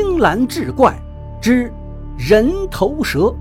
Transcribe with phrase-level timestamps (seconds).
[0.00, 0.96] 青蓝志怪
[1.42, 1.72] 之
[2.16, 3.34] 人头蛇。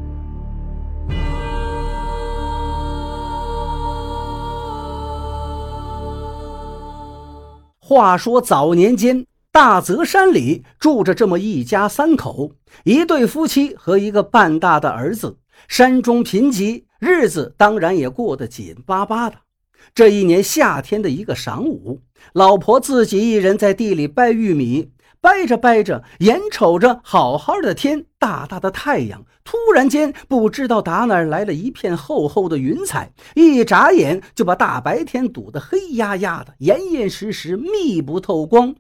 [7.78, 15.38] 话说早年间，大泽山里住着这么一家三口，一对夫妻和一个半大的儿子。
[15.68, 19.36] 山中贫瘠，日子当然也过得紧巴巴的。
[19.94, 22.02] 这一年夏天的一个晌午，
[22.34, 24.90] 老婆自己一人在地里掰玉米，
[25.28, 38.74] 掰着掰着，眼瞅着好好的天，大大的太阳，突然间不知道打哪儿来了一片厚厚的云彩，一眨眼就把大白天堵得黑压压的，严严实实，密不透光。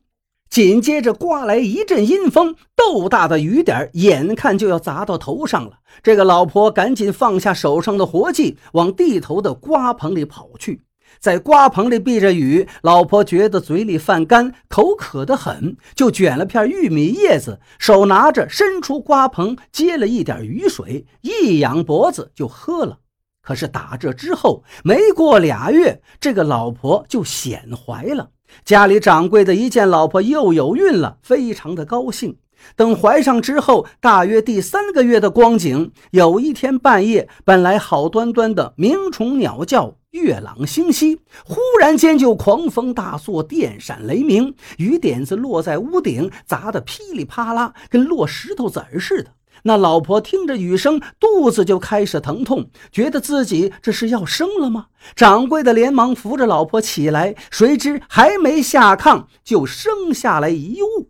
[0.49, 5.79] 紧接着刮来一阵阴风，豆大的雨点眼看就要砸到头上了。
[6.02, 10.86] 这个老婆赶紧放下手上的活计，往地头的瓜棚里跑去。
[11.20, 23.00] 在瓜棚里避着雨，老婆觉得嘴里泛干，口渴得很，就卷了片玉米叶子，手拿着伸出瓜棚接了一点雨水，一仰脖子就喝了。
[23.41, 28.30] 可是打这之后，没过俩月，这个老婆就显怀了。
[28.66, 32.38] 家里掌柜的一见老婆又有孕了，非常的高兴。
[32.75, 49.31] 等怀上之后，大约第三个月的光景，有一天半夜，本来好端端的鸣虫鸟叫、月朗星稀，忽然间就狂风大作、电闪雷鸣，雨点子落在屋顶，砸得噼里啪啦，跟落石头子儿似的。
[49.63, 54.88] 那老婆听着雨声，肚子就开始疼痛，觉得自己这是要生了吗？
[55.15, 61.09] 掌柜的连忙扶着老婆起来，谁知还没下炕，就生下来一物。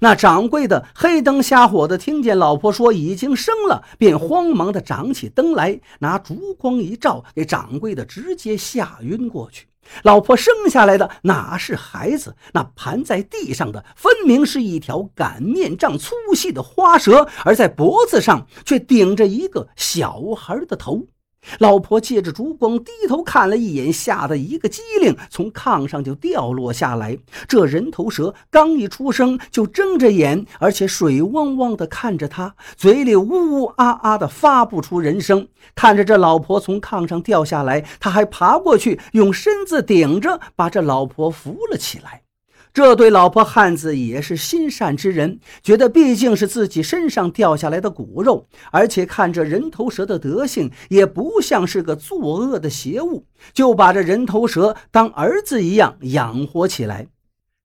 [0.00, 9.66] 那掌柜的黑灯瞎火的听见老婆说已经生了，便慌忙的掌起灯来，拿烛光一照，给掌柜的直接吓晕过去。
[10.02, 12.34] 老婆生下来的哪是孩子？
[12.54, 21.06] 那盘在地上的分明是一条擀面杖粗细的花蛇，而在脖子上却顶着一个小孩的头。
[21.58, 27.16] 老婆借着烛光低头看了一眼，吓得一个机灵，从炕上就掉落下来。
[27.46, 35.48] 这人头蛇刚一出生就睁着眼，而且水汪汪的看着他，嘴里呜呜啊啊的发不出人声。
[35.74, 42.23] 看着这老婆从炕上掉下来，他还爬过去，用身子顶着，把这老婆扶了起来。
[42.74, 57.06] 这对老婆汉子也是心善之人，觉得毕竟是自己身上掉下来的骨肉，而且看这人头蛇的德行也不像是个作恶的邪物，就把这人头蛇当儿子一样养活起来。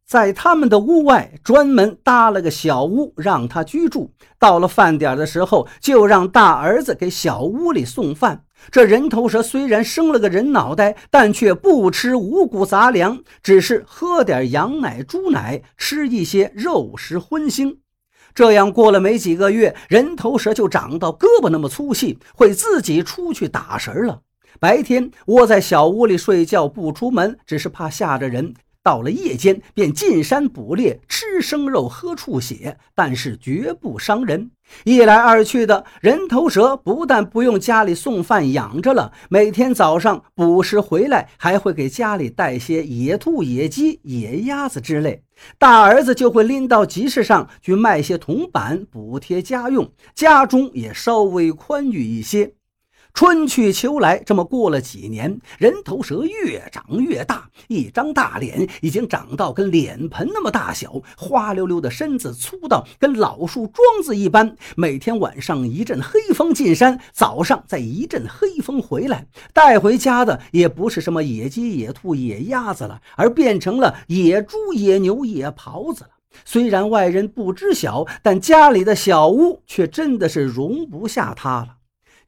[0.06, 4.12] 在他们的屋外专门搭了个小屋让他居住。
[4.38, 8.44] 到了饭点的时候，就让大儿子给小屋里送饭。
[8.72, 17.78] 这人头蛇虽然生了个人脑袋，但却不吃五谷杂粮，只是喝点羊奶、猪奶，吃一些肉食荤腥。
[18.36, 24.22] 这样过了没几个月，人头蛇就长到胳膊那么粗细，会自己出去打食了。
[24.60, 28.54] 白天窝在小屋里睡觉，不出门，只是怕吓着人。
[28.90, 34.50] 到了夜间，便进山捕猎，吃生肉，喝畜血，但是绝不伤人。
[34.84, 45.22] 一来二去的，人头蛇不但不用家里送饭养着了，每天早上捕食回来，还会给家里带些野兔、野鸡、野鸭子之类。
[45.60, 52.54] 大儿子就会拎到集市上去卖些铜板，补贴家用，家中也稍微宽裕一些。
[53.14, 64.56] 春去秋来，这么过了几年，人头蛇越长越大，一张大脸已经长到跟脸盆那么大小，花溜溜的身子粗到跟老树桩子一般。
[64.78, 76.12] 每天晚上一阵黑风进山，早上再一阵黑风回来，带回家的也不是什么野鸡、野兔、野鸭子了，而变成了野猪、野牛、野狍子了。
[76.46, 81.79] 虽然外人不知晓，但家里的小屋却真的是容不下他了。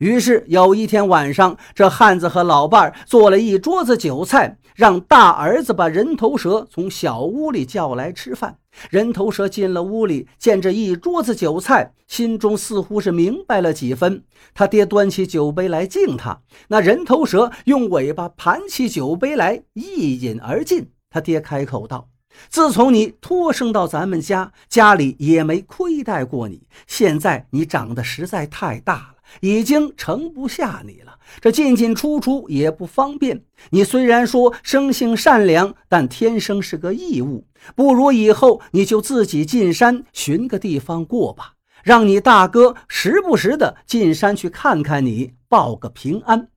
[0.01, 8.57] 于是有一天晚上，这汉子和老伴儿做了一桌子酒菜，让大儿子把人头蛇从小屋里叫来吃饭。
[8.90, 14.23] 人头蛇进了屋里，见这一桌子酒菜，心中似乎是明白了几分。
[14.55, 20.90] 他爹端起酒杯来敬他，那人头蛇用尾巴盘起酒杯来一饮而尽。
[21.11, 22.08] 他爹开口道
[22.49, 26.61] ：“自从你托生到咱们家，家里也没亏待过你。
[26.87, 33.45] 现在你长得实在太大了。”已经盛不下你了，这进进出出也不方便。
[33.69, 46.51] 你虽然说生性善良，但天生是个异物，不如以后你就自己进山寻个地方过吧，让你大哥时不时的进山去看看你，报个平安。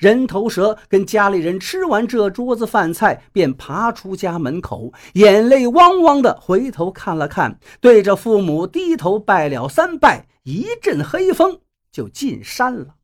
[0.00, 11.58] 人头蛇跟家里人吃完这桌子饭菜，便爬出家门口，眼泪汪汪的回头看了看，对着父母低头拜了三拜，一阵黑风
[11.90, 12.94] 就进山了。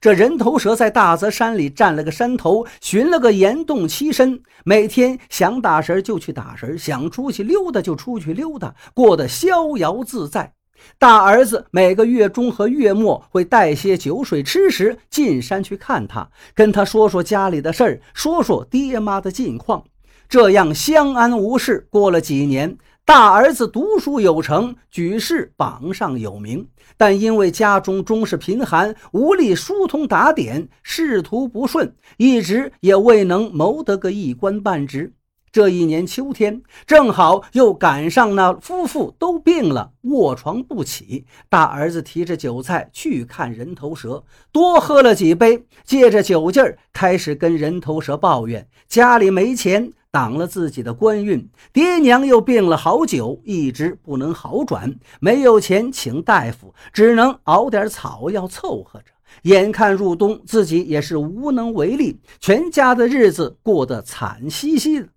[0.00, 10.52] 这人头蛇在大泽山里占了个山头，寻了个岩洞栖身，每天想打神就去打神，想出去溜达就出去溜达，过得逍遥自在。
[10.98, 19.84] 大儿子每个月中和月末会带些酒水吃食进山去看他，跟他说说家里的事儿，说说爹妈的近况，
[20.28, 21.86] 这样相安无事。
[21.90, 35.12] 过了几年，大儿子读书有成，举世榜上有名，但因为家中终是贫寒，无力疏通打点，仕途不顺，一直也未能谋得个一官半职。
[35.52, 41.24] 这一年秋天，正好又赶上那夫妇都病了，卧床不起。
[41.48, 51.40] 大儿子提着酒菜去看人头蛇，多喝了几杯，借着酒劲儿，开始跟人头蛇抱怨家里没钱，挡了自己的官运；
[51.72, 59.06] 爹娘又病了好久，一直不能好转，没有钱请大夫，只能熬点草药凑合着。
[59.42, 65.08] 眼看入冬，自己也是无能为力，全家的日子过得惨兮兮的。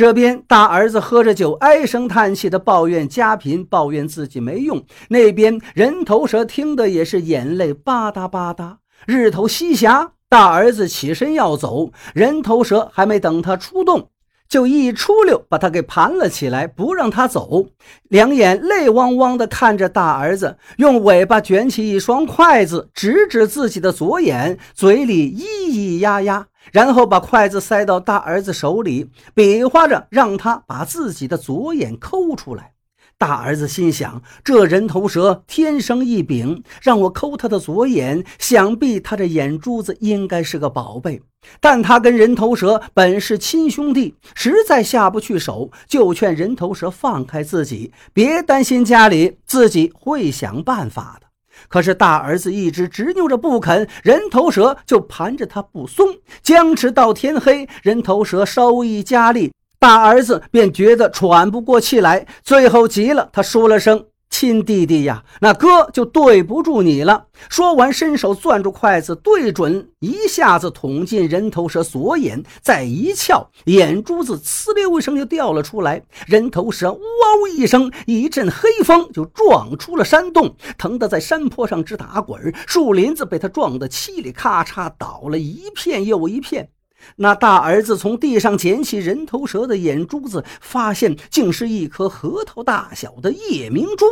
[0.00, 4.82] 这边大儿子喝着酒，唉声叹气的抱怨家贫，抱怨自己没用。
[5.10, 8.76] 那边人头蛇听的也是眼泪吧嗒吧嗒。
[9.04, 14.08] 日头西下，大儿子起身要走，人头蛇还没等他出动，
[14.48, 17.66] 就一出溜把他给盘了起来，不让他走。
[18.08, 26.46] 两眼泪汪汪的看着大儿子，用尾巴卷起一双筷子，指指自己的左眼，嘴里咿咿呀呀。
[26.72, 32.72] 然后把筷子塞到大儿子手里，比划着让他把自己的左眼抠出来。
[33.18, 41.20] 大儿子心想：这人头蛇天生异禀，让我抠他的左眼，想必他这眼珠子应该是个宝贝。
[41.60, 51.26] 但他跟人头蛇本是亲兄弟，实在下不去手，就劝人头蛇放开自己，别担心家里，自己会想办法的。
[51.68, 56.06] 可是大儿子一直执拗着不肯，人头蛇就盘着他不松，
[56.42, 57.68] 僵持到天黑。
[57.82, 64.09] 人头蛇稍一加力，大儿子便觉得喘不过气来，最后急了，他说了声。
[64.30, 67.26] 亲弟弟呀，那哥就对不住你了。
[67.50, 76.02] 说完，伸手攥住筷子，对准，一下子捅进人头蛇左眼，再一撬，眼珠子呲溜一声就掉了出来。
[76.26, 76.98] 人头蛇哇
[77.42, 86.70] 呜一声，一阵黑风就撞出了山洞，疼得在山坡上直打滚，树林子被他撞得嘁里咔嚓倒了一片又一片。
[87.16, 94.04] 那大儿子从地上捡起人头蛇的眼珠子，发现竟是一颗核桃大小的夜明珠，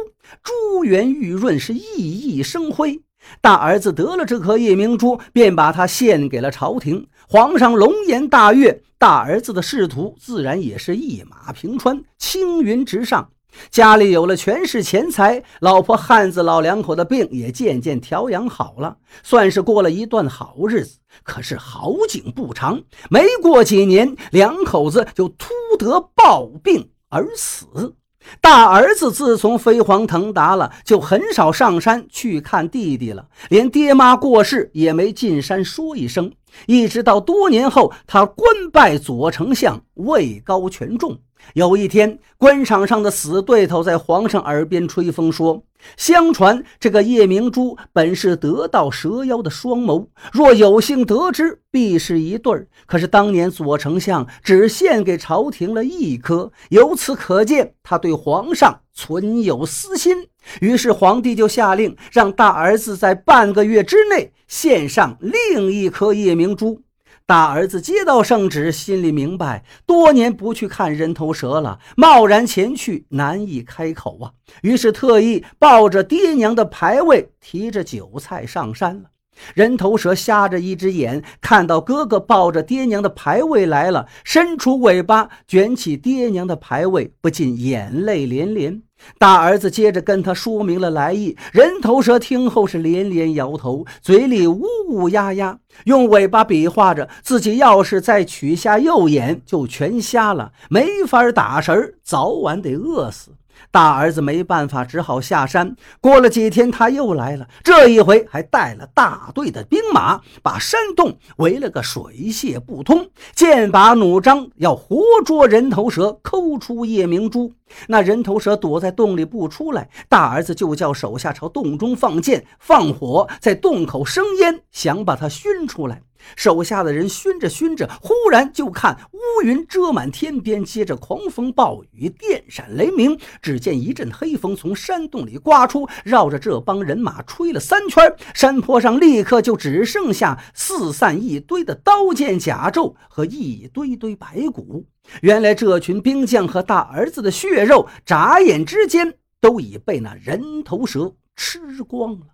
[0.42, 3.00] 珠圆玉润，是熠熠生辉。
[3.40, 7.06] 大儿子得了这颗夜明珠，便把它献给了朝廷。
[7.28, 13.30] 皇上龙颜大悦，大儿子的仕途自然也是一马平川，青云直上。
[13.70, 20.98] 家里有了权势钱财，老婆汉子老两口的病也渐渐调养好了，算是过了一段好日子。
[21.22, 22.80] 可是好景不长，
[23.10, 25.48] 没过几年，两口子就突
[25.78, 27.94] 得暴病而死。
[28.42, 36.30] 大儿子自从飞黄腾达了，就很少上山去看弟弟了，连爹妈过世也没进山说一声。
[36.66, 41.18] 一直到多年后，他官拜左丞相，位高权重。
[41.54, 45.62] 有一天，官场上的死对头在皇上耳边吹风说
[45.96, 52.66] ：“相传这个夜明珠本是得道蛇妖的双眸，若有幸得知，必是一对儿。
[52.86, 60.28] 可是当年左丞相只献给朝廷了一颗，由此可见他对皇上存有私心。
[60.60, 66.82] 于是皇帝就下令，让大儿子在半个月之内献上另一颗夜明珠。”
[67.28, 74.32] 大儿子接到圣旨，心里明白，多年不去看人头蛇了，贸然前去难以开口啊。
[74.62, 79.10] 于是特意抱着爹娘的牌位，提着酒菜上山了。
[79.52, 88.82] 人头蛇瞎着一只眼，看到哥哥抱着爹娘的牌位来了，伸出尾巴卷起爹娘的牌位，不禁眼泪连连。
[89.18, 103.30] 大儿子接着跟他说明了来意，人头蛇听后是连连摇头，嘴里呜呜呀呀，用尾巴比划着自己要是再取下右眼，就全瞎了，没法打神，早晚得饿死。
[103.70, 105.76] 大儿子没办法，只好下山。
[106.00, 117.52] 过了几天，他又来了，这一回还带了大队的兵马，把山洞围了个水泄不通，剑拔弩张，要活捉人头蛇，抠出夜明珠。
[117.86, 126.00] 那人头蛇躲在洞里不出来，大儿子就叫手下朝洞中放箭、放火，在洞口生烟，想把它熏出来。
[126.36, 133.18] 手下的人熏着熏着，忽然就看乌云遮满天边，接着狂风暴雨，电闪雷鸣。
[133.40, 144.86] 只见一阵黑风从山洞里刮出，绕着这帮人马吹了三圈，山坡上立刻就只剩下四散一堆的刀剑甲胄和一堆堆白骨。
[145.22, 152.26] 原来这群兵将和大儿子的血肉，眨眼之间都已被那人头蛇吃光了。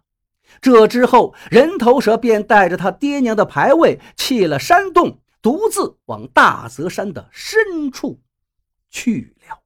[0.61, 8.21] 这之后，人头蛇便带着他爹娘的牌位弃了山洞，独自往大泽山的深处
[8.91, 9.63] 去了。